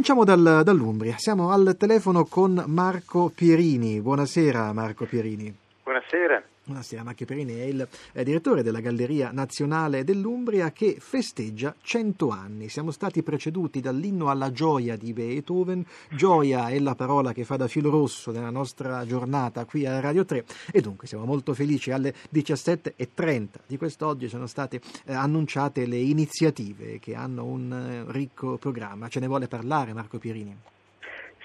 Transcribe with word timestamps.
cominciamo 0.00 0.24
dal, 0.24 0.62
dall'Umbria. 0.64 1.16
Siamo 1.18 1.50
al 1.50 1.76
telefono 1.78 2.24
con 2.24 2.64
Marco 2.68 3.30
Pierini. 3.34 4.00
Buonasera 4.00 4.72
Marco 4.72 5.04
Pierini. 5.04 5.54
Buonasera. 5.82 6.42
Buonasera, 6.70 7.02
Marco 7.02 7.24
Perini 7.24 7.54
è 7.54 7.64
il 7.64 7.88
è 8.12 8.22
direttore 8.22 8.62
della 8.62 8.78
Galleria 8.78 9.32
Nazionale 9.32 10.04
dell'Umbria 10.04 10.70
che 10.70 10.98
festeggia 11.00 11.74
100 11.82 12.28
anni. 12.28 12.68
Siamo 12.68 12.92
stati 12.92 13.24
preceduti 13.24 13.80
dall'inno 13.80 14.30
alla 14.30 14.52
gioia 14.52 14.96
di 14.96 15.12
Beethoven. 15.12 15.84
Gioia 16.12 16.68
è 16.68 16.78
la 16.78 16.94
parola 16.94 17.32
che 17.32 17.42
fa 17.42 17.56
da 17.56 17.66
filo 17.66 17.90
rosso 17.90 18.30
nella 18.30 18.50
nostra 18.50 19.04
giornata 19.04 19.64
qui 19.64 19.84
a 19.84 19.98
Radio 19.98 20.24
3 20.24 20.44
e 20.70 20.80
dunque 20.80 21.08
siamo 21.08 21.24
molto 21.24 21.54
felici. 21.54 21.90
Alle 21.90 22.14
17.30 22.32 23.46
di 23.66 23.76
quest'oggi 23.76 24.28
sono 24.28 24.46
state 24.46 24.80
eh, 25.06 25.12
annunciate 25.12 25.86
le 25.86 25.98
iniziative 25.98 27.00
che 27.00 27.16
hanno 27.16 27.46
un 27.46 27.72
eh, 27.72 28.12
ricco 28.12 28.58
programma. 28.58 29.08
Ce 29.08 29.18
ne 29.18 29.26
vuole 29.26 29.48
parlare 29.48 29.92
Marco 29.92 30.18
Pierini? 30.18 30.56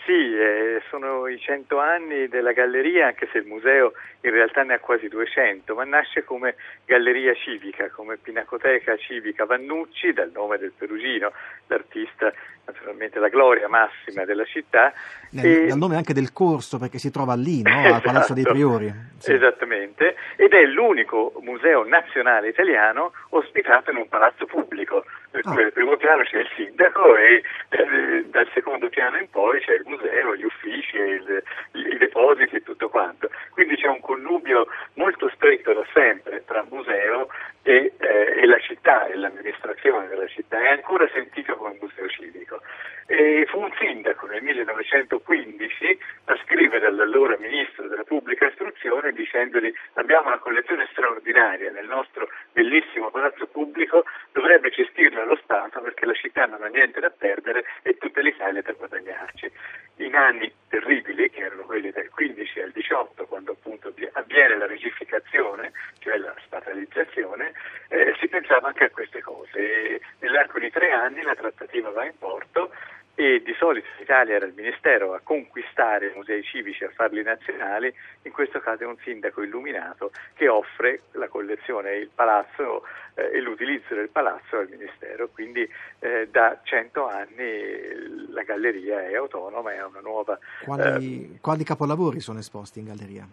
Sì, 0.06 0.38
eh, 0.38 0.84
sono 0.92 1.28
i 1.28 1.40
100 1.40 1.80
anni 1.80 2.28
della 2.28 2.52
galleria, 2.52 3.08
anche 3.08 3.28
se 3.32 3.40
il 3.40 3.48
museo 3.48 3.94
in 4.22 4.30
realtà 4.30 4.62
ne 4.62 4.76
ha 4.76 4.80
quasi 4.80 5.08
200, 5.08 5.74
ma 5.74 5.84
nasce 5.84 6.24
come 6.24 6.56
galleria 6.86 7.34
civica, 7.34 7.90
come 7.90 8.18
pinacoteca 8.18 8.96
civica 8.98 9.46
Vannucci, 9.46 10.14
dal 10.14 10.30
nome 10.32 10.60
del 10.60 10.74
Perugino, 10.78 11.32
l'artista 11.66 12.32
naturalmente 12.66 13.20
la 13.20 13.30
gloria 13.30 13.68
massima 13.68 14.26
della 14.26 14.46
città. 14.46 14.94
Nel, 15.32 15.46
e... 15.46 15.66
Dal 15.68 15.78
nome 15.78 15.96
anche 15.96 16.14
del 16.14 16.32
corso, 16.32 16.78
perché 16.78 17.00
si 17.00 17.10
trova 17.10 17.34
lì, 17.36 17.64
no? 17.64 17.72
al 17.74 17.86
esatto, 17.86 18.02
Palazzo 18.02 18.34
dei 18.34 18.44
Priori. 18.44 18.94
Sì. 19.18 19.34
Esattamente, 19.34 20.16
ed 20.36 20.54
è 20.54 20.66
l'unico 20.66 21.34
museo 21.42 21.84
nazionale 21.84 22.50
italiano 22.50 23.12
ospitato 23.30 23.90
in 23.90 23.98
un 23.98 24.08
palazzo 24.08 24.46
pubblico, 24.46 25.04
per 25.36 25.44
cui 25.44 25.64
al 25.64 25.74
primo 25.74 25.98
piano 25.98 26.24
c'è 26.24 26.40
il 26.40 26.50
sindaco 26.56 27.18
e 27.18 27.44
eh, 27.70 28.24
dal 28.28 28.50
secondo 28.54 28.88
piano 28.88 29.18
in 29.18 29.30
poi 29.30 29.60
c'è 29.60 29.74
il 29.74 29.84
museo, 29.86 30.34
gli 30.34 30.46
uffici, 30.46 30.96
il, 30.96 31.44
i 31.74 31.98
depositi 31.98 32.56
e 32.56 32.64
tutto 32.64 32.88
quanto. 32.88 33.30
Quindi 33.52 33.76
c'è 33.76 33.88
un 33.88 34.00
connubio 34.00 34.68
molto 34.94 35.30
stretto 35.36 35.74
da 35.74 35.86
sempre 35.94 36.46
tra 36.46 36.66
museo 36.70 37.28
e, 37.64 37.92
eh, 37.98 38.34
e 38.38 38.46
la 38.46 38.60
città 38.60 39.08
e 39.08 39.16
l'amministrazione 39.16 40.08
della 40.08 40.28
città, 40.28 40.58
è 40.58 40.70
ancora 40.70 41.06
sentito 41.12 41.56
come 41.58 41.78
museo 41.82 42.08
civico. 42.08 42.62
E 43.08 43.46
fu 43.50 43.60
un 43.60 43.72
sindaco 43.78 44.26
nel 44.28 44.42
1915 44.42 46.00
a 46.26 46.40
scrivere 46.44 46.88
all'allora 46.88 47.38
ministro 47.38 47.88
della 47.88 48.04
pubblica 48.04 48.48
istruzione 48.48 49.12
dicendogli 49.12 49.72
abbiamo 49.94 50.28
una 50.28 50.40
collezione 50.40 50.85
straordinaria 51.26 51.72
nel 51.72 51.88
nostro 51.88 52.30
bellissimo 52.52 53.10
palazzo 53.10 53.48
pubblico, 53.48 54.06
dovrebbe 54.32 54.70
gestirla 54.70 55.26
lo 55.26 55.38
Stato 55.44 55.82
perché 55.82 56.06
la 56.06 56.14
città 56.14 56.46
non 56.46 56.62
ha 56.62 56.68
niente 56.68 57.00
da 57.00 57.10
perdere 57.10 57.66
e 57.82 57.98
tutta 57.98 58.22
l'Italia 58.22 58.62
da 58.62 58.72
guadagnarci. 58.74 59.52
In 59.98 60.16
anni 60.16 60.52
terribili, 60.70 61.30
che 61.30 61.42
erano 61.42 61.64
quelli 61.64 61.90
dal 61.90 62.10
15 62.10 62.60
al 62.62 62.72
18, 62.72 63.26
quando 63.26 63.54
appunto 63.54 63.94
avviene 64.14 64.58
la 64.58 64.68
regificazione, 64.68 65.72
cioè 66.00 66.18
la 66.18 66.36
statalizzazione, 66.46 67.54
eh, 67.90 68.16
si 68.20 68.28
pensava 68.28 68.68
anche 68.68 68.86
a 68.86 68.90
queste 68.90 69.22
cose. 69.22 69.58
E 69.58 70.02
nell'arco 70.20 70.60
di 70.60 70.70
tre 70.70 70.92
anni 70.92 71.22
la 71.22 71.36
trattativa 71.36 71.90
va 71.90 72.06
in 72.06 72.18
porto 72.20 72.72
e 73.16 73.42
di 73.44 73.54
solito 73.58 73.88
l'Italia 73.98 74.36
era 74.36 74.46
il 74.46 74.54
Ministero 74.56 75.14
a 75.14 75.22
conquistare 75.24 76.08
i 76.08 76.14
musei 76.16 76.44
civici, 76.44 76.84
a 76.84 76.92
farli 76.94 77.24
nazionali, 77.24 77.94
in 78.24 78.32
questo 78.32 78.60
caso 78.60 78.84
è 78.84 78.86
un 78.86 78.98
sindaco 79.04 79.42
illuminato 79.42 80.12
che 80.34 80.50
offre 80.50 81.04
la 81.14 81.30
collezione 81.30 81.92
e 81.92 82.00
il 82.00 82.10
palazzo 82.14 82.84
eh, 83.16 83.32
e 83.34 83.42
l'utilizzo 83.42 83.96
del 83.96 84.10
palazzo 84.10 84.58
al 84.58 84.68
Ministero, 84.70 85.30
quindi 85.34 85.68
eh, 86.00 86.28
da 86.30 86.60
cento 86.64 87.08
anni 87.08 88.30
la 88.32 88.44
galleria 88.44 89.08
è 89.08 89.16
autonoma, 89.16 89.74
è 89.74 89.84
una 89.84 90.02
nuova... 90.02 90.38
Quali, 90.64 91.36
eh, 91.36 91.40
quali 91.40 91.64
capolavori 91.64 92.20
sono 92.20 92.40
esposti 92.40 92.80
in 92.80 92.86
galleria? 92.86 93.26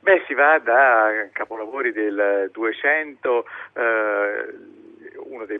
Beh, 0.00 0.22
si 0.26 0.34
va 0.34 0.58
da 0.58 1.28
capolavori 1.32 1.90
del 1.90 2.50
200, 2.52 3.46
eh, 3.72 3.72
uno 3.80 4.52
dei 4.52 4.83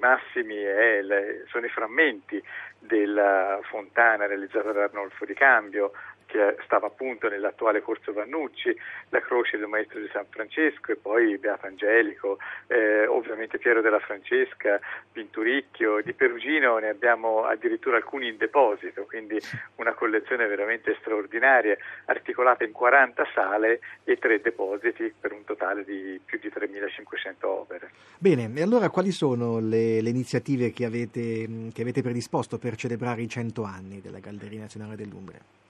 massimi 0.05 0.55
le, 0.55 1.45
sono 1.49 1.65
i 1.65 1.71
frammenti 1.71 2.43
della 2.79 3.59
fontana 3.63 4.27
realizzata 4.27 4.73
da 4.73 4.85
Arnolfo 4.85 5.25
di 5.25 5.33
Cambio, 5.33 5.93
che 6.35 6.57
stava 6.65 6.89
appunto 6.89 7.29
nell'attuale 7.29 7.81
Corso 7.81 8.13
Vannucci, 8.13 8.77
la 9.11 9.21
croce 9.21 9.57
del 9.57 9.69
Maestro 9.69 10.01
di 10.01 10.09
San 10.13 10.27
Francesco 10.29 10.91
e 10.91 10.97
poi 10.97 11.39
Beato 11.39 11.67
Angelico, 11.67 12.39
eh, 12.67 13.07
ovviamente 13.07 13.59
Piero 13.59 13.81
della 13.81 14.01
Francesca, 14.01 14.81
Pinturicchio, 15.13 16.03
di 16.03 16.13
Perugino 16.13 16.79
ne 16.79 16.89
abbiamo 16.89 17.45
addirittura 17.45 17.99
alcuni 17.99 18.27
in 18.27 18.37
deposito, 18.37 19.05
quindi 19.05 19.39
una 19.77 19.95
collezione 19.95 20.49
veramente 20.49 20.97
straordinaria, 20.99 21.77
articolata 22.07 22.65
in 22.65 22.73
40 22.73 23.25
sale 23.33 23.79
e 24.03 24.19
tre 24.19 24.41
depositi 24.41 25.15
per 25.19 25.33
un 25.33 25.45
totale 25.45 25.85
di 25.85 26.21
più 26.25 26.41
di 26.41 26.49
3.500 26.49 27.47
opere. 27.47 27.91
Bene, 28.19 28.51
e 28.53 28.63
allora 28.63 28.91
quali 28.91 29.13
sono 29.13 29.61
le, 29.61 30.01
le 30.01 30.11
iniziative 30.11 30.73
che 30.73 30.85
avete, 30.85 31.47
che 31.73 31.83
avete 31.83 32.03
predisposto 32.03 32.59
per 32.59 32.75
celebrare 32.75 33.23
i 33.23 33.29
100 33.29 33.63
anni 33.63 34.01
della 34.01 34.19
Galleria 34.19 34.61
Nazionale 34.61 34.97
dell'Umbria? 34.97 35.63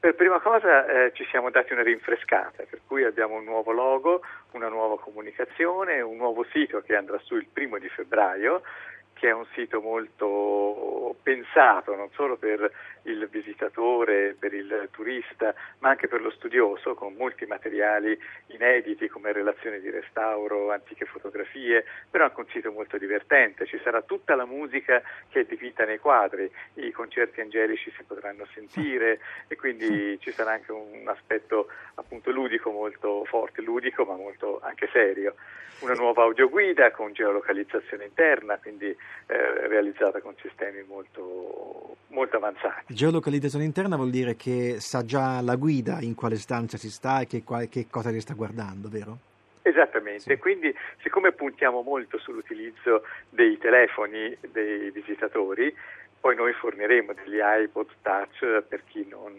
Per 0.00 0.14
prima 0.14 0.38
cosa 0.38 0.86
eh, 0.86 1.12
ci 1.12 1.24
siamo 1.24 1.50
dati 1.50 1.72
una 1.72 1.82
rinfrescata, 1.82 2.62
per 2.70 2.80
cui 2.86 3.02
abbiamo 3.02 3.34
un 3.34 3.42
nuovo 3.42 3.72
logo, 3.72 4.22
una 4.52 4.68
nuova 4.68 4.96
comunicazione, 4.96 6.00
un 6.00 6.16
nuovo 6.16 6.44
sito 6.52 6.80
che 6.82 6.94
andrà 6.94 7.18
su 7.18 7.34
il 7.34 7.48
primo 7.52 7.78
di 7.78 7.88
febbraio, 7.88 8.62
che 9.18 9.28
è 9.28 9.32
un 9.32 9.46
sito 9.52 9.80
molto 9.80 11.16
pensato 11.22 11.94
non 11.96 12.08
solo 12.12 12.36
per 12.36 12.70
il 13.02 13.26
visitatore, 13.28 14.36
per 14.38 14.54
il 14.54 14.88
turista, 14.92 15.54
ma 15.78 15.90
anche 15.90 16.08
per 16.08 16.20
lo 16.20 16.30
studioso, 16.30 16.94
con 16.94 17.14
molti 17.14 17.44
materiali 17.46 18.18
inediti 18.48 19.08
come 19.08 19.32
relazioni 19.32 19.80
di 19.80 19.90
restauro, 19.90 20.70
antiche 20.70 21.04
fotografie, 21.04 21.84
però 22.08 22.24
anche 22.24 22.40
un 22.40 22.46
sito 22.48 22.70
molto 22.70 22.96
divertente. 22.96 23.66
Ci 23.66 23.80
sarà 23.82 24.02
tutta 24.02 24.34
la 24.36 24.44
musica 24.44 25.02
che 25.30 25.40
è 25.40 25.44
dipinta 25.44 25.84
nei 25.84 25.98
quadri, 25.98 26.50
i 26.74 26.92
concerti 26.92 27.40
angelici 27.40 27.90
si 27.96 28.02
potranno 28.04 28.46
sentire 28.52 29.20
e 29.48 29.56
quindi 29.56 30.18
ci 30.20 30.30
sarà 30.30 30.52
anche 30.52 30.70
un 30.70 31.02
aspetto 31.06 31.68
appunto 31.94 32.30
ludico 32.30 32.70
molto 32.70 33.24
forte, 33.24 33.62
ludico 33.62 34.04
ma 34.04 34.14
molto 34.14 34.60
anche 34.62 34.88
serio. 34.92 35.34
Una 35.80 35.94
nuova 35.94 36.24
audioguida 36.24 36.90
con 36.90 37.12
geolocalizzazione 37.12 38.04
interna, 38.04 38.58
quindi 38.58 38.96
eh, 39.26 39.68
realizzata 39.68 40.20
con 40.20 40.34
sistemi 40.40 40.82
molto, 40.86 41.96
molto 42.08 42.36
avanzati. 42.36 42.94
Geolocalizzazione 42.94 43.64
interna 43.64 43.96
vuol 43.96 44.10
dire 44.10 44.36
che 44.36 44.76
sa 44.78 45.04
già 45.04 45.40
la 45.40 45.56
guida 45.56 45.98
in 46.00 46.14
quale 46.14 46.36
stanza 46.36 46.76
si 46.76 46.90
sta 46.90 47.20
e 47.20 47.26
che, 47.26 47.42
che 47.68 47.86
cosa 47.90 48.10
si 48.10 48.20
sta 48.20 48.34
guardando, 48.34 48.88
vero? 48.88 49.18
Esattamente, 49.62 50.20
sì. 50.20 50.36
quindi 50.38 50.74
siccome 51.02 51.32
puntiamo 51.32 51.82
molto 51.82 52.18
sull'utilizzo 52.18 53.04
dei 53.28 53.58
telefoni 53.58 54.34
dei 54.50 54.90
visitatori, 54.90 55.74
poi 56.20 56.34
noi 56.34 56.52
forniremo 56.54 57.12
degli 57.12 57.38
iPod 57.40 57.88
touch 58.00 58.62
per 58.62 58.82
chi 58.86 59.06
non, 59.08 59.34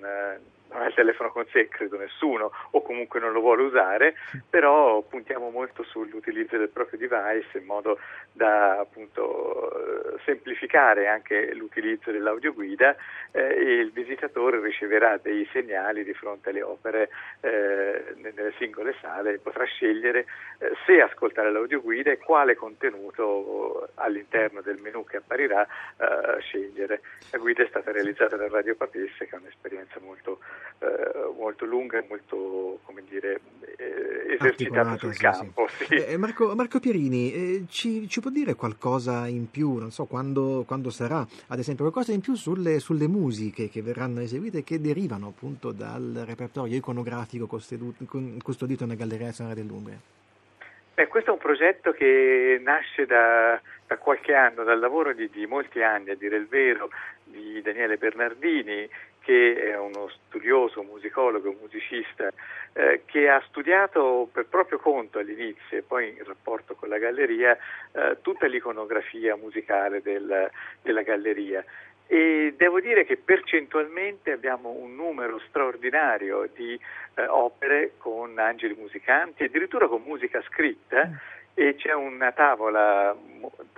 non 0.72 0.82
ha 0.82 0.88
il 0.88 0.94
telefono 0.94 1.32
con 1.32 1.46
sé, 1.52 1.68
credo 1.68 1.98
nessuno, 1.98 2.52
o 2.72 2.82
comunque 2.82 3.20
non 3.20 3.32
lo 3.32 3.42
vuole 3.42 3.64
usare, 3.64 4.16
però 4.50 5.02
puntiamo 5.02 5.50
molto 5.50 5.84
sull'utilizzo 5.84 6.58
del 6.58 6.70
proprio 6.70 7.00
device 7.00 7.58
in 7.58 7.66
modo 7.66 8.00
da 8.32 8.80
appunto 8.80 10.20
semplificare 10.26 11.08
anche 11.08 11.54
l'utilizzo 11.54 12.12
dell'audioguida 12.12 12.96
eh, 13.32 13.42
e 13.42 13.74
il 13.80 13.92
visitatore 13.92 14.60
riceverà 14.62 15.18
dei 15.18 15.48
segnali 15.52 16.04
di 16.04 16.14
fronte 16.14 16.50
alle 16.50 16.62
opere 16.62 17.10
eh, 17.42 18.14
nelle 18.18 18.54
singole 18.58 18.96
sale 19.02 19.34
e 19.34 19.40
potrà 19.40 19.64
scegliere 19.66 20.26
eh, 20.60 20.72
se 20.86 21.02
ascoltare 21.02 21.52
l'audioguida 21.52 22.12
e 22.12 22.18
quale 22.18 22.56
contenuto 22.56 23.90
all'interno 23.96 24.62
del 24.62 24.80
menu 24.80 25.04
che 25.04 25.18
apparirà 25.18 25.64
eh, 25.64 26.40
scegliere. 26.42 27.02
La 27.32 27.38
guida 27.38 27.64
è 27.64 27.68
stata 27.68 27.92
realizzata 27.92 28.36
da 28.36 28.48
Radio 28.48 28.76
Papesse 28.76 29.28
che 29.28 29.36
è 29.36 29.40
un'esperienza 29.40 30.00
molto 30.02 30.40
eh, 30.80 31.34
molto 31.38 31.66
lunga 31.66 31.98
e 31.98 32.06
molto 32.08 32.80
come 32.84 33.04
dire, 33.08 33.42
eh, 33.78 34.34
esercitata 34.34 34.98
sul 34.98 35.14
sì, 35.14 35.22
campo. 35.22 35.68
Sì. 35.68 35.86
Sì. 35.86 35.96
Eh, 35.96 36.18
Marco, 36.18 36.56
Marco, 36.56 36.80
Pierini, 36.80 37.34
eh, 37.34 37.66
ci, 37.68 38.08
ci, 38.08 38.22
può 38.22 38.30
dire 38.30 38.56
qualcosa 38.56 39.28
in 39.28 39.50
più, 39.50 39.76
non 39.78 39.92
so 39.92 40.06
quando, 40.06 40.64
quando 40.66 40.90
sarà, 40.90 41.26
ad 41.48 41.60
esempio, 41.60 41.90
qualcosa 41.90 42.14
in 42.14 42.22
più 42.22 42.36
sulle, 42.36 42.80
sulle, 42.80 43.08
musiche 43.08 43.70
che 43.70 43.82
verranno 43.82 44.22
eseguite 44.22 44.64
che 44.64 44.80
derivano 44.80 45.28
appunto 45.28 45.72
dal 45.72 46.24
repertorio 46.26 46.76
iconografico 46.76 47.48
custodito 47.48 48.86
nella 48.86 48.98
Galleria 48.98 49.28
Nazionale 49.28 49.56
dell'Umbria? 49.56 49.98
Beh, 51.00 51.08
questo 51.08 51.30
è 51.30 51.34
un 51.34 51.40
progetto 51.40 51.94
che 51.94 52.60
nasce 52.62 53.06
da, 53.06 53.60
da 53.88 53.98
qualche 53.98 54.34
anno, 54.34 54.64
dal 54.64 54.80
lavoro 54.80 55.14
di, 55.14 55.30
di, 55.30 55.46
molti 55.46 55.82
anni, 55.82 56.10
a 56.10 56.16
dire 56.16 56.36
il 56.36 56.48
vero, 56.48 56.90
di 57.24 57.62
Daniele 57.62 57.96
Bernardini, 57.96 58.86
che 59.30 59.54
è 59.62 59.78
uno 59.78 60.10
studioso, 60.26 60.82
musicologo, 60.82 61.56
musicista, 61.62 62.32
eh, 62.74 63.04
che 63.06 63.30
ha 63.30 63.40
studiato 63.48 64.28
per 64.32 64.48
proprio 64.48 64.80
conto 64.80 65.20
all'inizio 65.20 65.78
e 65.78 65.84
poi 65.84 66.16
in 66.18 66.24
rapporto 66.24 66.74
con 66.74 66.90
la 66.90 66.98
galleria 66.98 67.56
eh, 67.92 68.18
tutta 68.24 68.48
l'iconografia 68.48 69.36
musicale 69.36 70.02
del, 70.02 70.50
della 70.82 71.02
galleria 71.04 71.64
e 72.08 72.56
devo 72.58 72.80
dire 72.80 73.06
che 73.06 73.18
percentualmente 73.18 74.32
abbiamo 74.32 74.70
un 74.70 74.96
numero 74.96 75.40
straordinario 75.48 76.50
di 76.56 76.74
eh, 77.14 77.28
opere 77.28 77.92
con 77.98 78.40
angeli 78.40 78.74
musicanti, 78.74 79.44
addirittura 79.44 79.88
con 79.88 80.02
musica 80.02 80.42
scritta 80.42 81.06
mm. 81.06 81.14
e 81.54 81.76
c'è 81.76 81.94
una 81.94 82.32
tavola, 82.32 83.16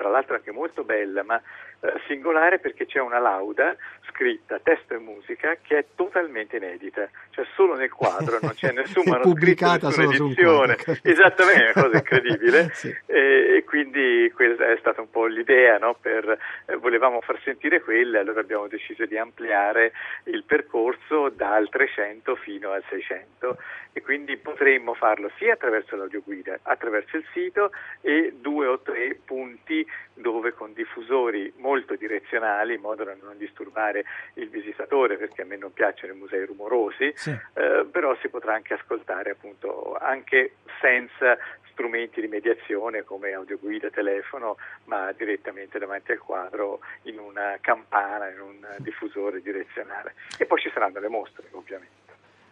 tra 0.01 0.09
l'altro 0.09 0.33
anche 0.33 0.51
molto 0.51 0.83
bella, 0.83 1.23
ma 1.23 1.39
eh, 1.81 1.93
singolare 2.07 2.57
perché 2.57 2.87
c'è 2.87 2.99
una 2.99 3.19
lauda 3.19 3.75
scritta, 4.09 4.59
testo 4.59 4.95
e 4.95 4.97
musica, 4.97 5.57
che 5.61 5.77
è 5.77 5.85
totalmente 5.95 6.57
inedita, 6.57 7.07
cioè 7.29 7.45
solo 7.55 7.75
nel 7.75 7.91
quadro, 7.91 8.39
non 8.41 8.53
c'è 8.55 8.71
nessun 8.73 9.03
manoscritto, 9.05 9.77
nessuna 9.79 10.13
edizione. 10.13 10.77
Esattamente, 11.03 11.65
è 11.65 11.71
una 11.75 11.83
cosa 11.83 11.97
incredibile. 11.97 12.69
sì. 12.73 12.95
e, 13.05 13.57
e, 13.57 13.63
quindi 13.63 14.31
questa 14.33 14.71
è 14.71 14.77
stata 14.79 15.01
un 15.01 15.09
po' 15.11 15.27
l'idea, 15.27 15.77
no? 15.77 15.95
per, 16.01 16.35
eh, 16.65 16.75
volevamo 16.77 17.21
far 17.21 17.39
sentire 17.43 17.79
quelle, 17.81 18.17
allora 18.17 18.39
abbiamo 18.39 18.67
deciso 18.67 19.05
di 19.05 19.17
ampliare 19.17 19.91
il 20.25 20.43
percorso 20.43 21.29
dal 21.29 21.69
300 21.69 22.35
fino 22.37 22.71
al 22.71 22.83
600 22.89 23.57
e 23.93 24.01
quindi 24.01 24.37
potremmo 24.37 24.93
farlo 24.93 25.29
sia 25.37 25.53
attraverso 25.53 25.95
l'audioguida, 25.95 26.59
attraverso 26.63 27.17
il 27.17 27.25
sito 27.33 27.71
e 28.01 28.33
due 28.39 28.67
o 28.67 28.79
tre 28.79 29.19
punti 29.25 29.85
dove 30.13 30.53
con 30.53 30.73
diffusori 30.73 31.53
molto 31.57 31.95
direzionali, 31.95 32.75
in 32.75 32.81
modo 32.81 33.03
da 33.03 33.15
non 33.21 33.37
disturbare 33.37 34.03
il 34.35 34.49
visitatore, 34.49 35.17
perché 35.17 35.41
a 35.41 35.45
me 35.45 35.57
non 35.57 35.73
piacciono 35.73 36.13
i 36.13 36.17
musei 36.17 36.45
rumorosi, 36.45 37.11
sì. 37.15 37.29
eh, 37.29 37.85
però 37.89 38.15
si 38.21 38.29
potrà 38.29 38.53
anche 38.53 38.73
ascoltare 38.73 39.31
appunto 39.31 39.95
anche 39.99 40.55
senza 40.79 41.37
strumenti 41.71 42.21
di 42.21 42.27
mediazione 42.27 43.03
come 43.03 43.31
audioguida, 43.33 43.89
telefono, 43.89 44.57
ma 44.85 45.11
direttamente 45.13 45.79
davanti 45.79 46.11
al 46.11 46.19
quadro 46.19 46.81
in 47.03 47.17
una 47.17 47.57
campana, 47.61 48.29
in 48.29 48.39
un 48.39 48.67
diffusore 48.77 49.41
direzionale. 49.41 50.13
E 50.37 50.45
poi 50.45 50.59
ci 50.59 50.69
saranno 50.73 50.99
le 50.99 51.09
mostre, 51.09 51.47
ovviamente 51.51 52.00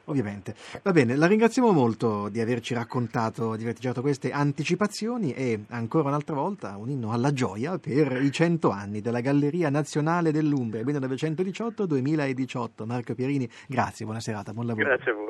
ovviamente. 0.09 0.55
Va 0.83 0.91
bene, 0.91 1.15
la 1.15 1.27
ringraziamo 1.27 1.71
molto 1.71 2.29
di 2.29 2.41
averci 2.41 2.73
raccontato, 2.73 3.55
di 3.55 3.63
averci 3.63 3.87
dato 3.87 4.01
queste 4.01 4.31
anticipazioni 4.31 5.33
e 5.33 5.63
ancora 5.69 6.09
un'altra 6.09 6.35
volta 6.35 6.75
un 6.77 6.89
inno 6.89 7.11
alla 7.11 7.31
gioia 7.31 7.77
per 7.77 8.21
i 8.21 8.31
100 8.31 8.69
anni 8.69 9.01
della 9.01 9.21
Galleria 9.21 9.69
Nazionale 9.69 10.31
dell'Umbria 10.31 10.83
1918-2018. 10.83 12.85
Marco 12.85 13.13
Pierini, 13.13 13.49
grazie, 13.67 14.05
buona 14.05 14.19
serata, 14.19 14.53
buon 14.53 14.67
lavoro. 14.67 14.85
Grazie 14.85 15.11
a 15.11 15.15
voi. 15.15 15.28